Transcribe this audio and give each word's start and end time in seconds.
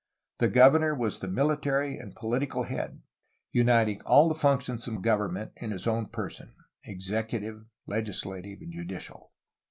The 0.39 0.47
governor 0.47 0.95
was 0.95 1.19
the 1.19 1.27
military 1.27 1.95
and 1.99 2.15
political 2.15 2.63
head, 2.63 3.03
uniting 3.51 4.01
all 4.01 4.29
the 4.29 4.33
functions 4.33 4.87
of 4.87 5.03
government 5.03 5.51
in 5.57 5.69
his 5.69 5.85
own 5.85 6.07
person— 6.07 6.55
executive, 6.83 7.65
legislative, 7.85 8.61
and 8.61 8.71
judicial. 8.71 9.31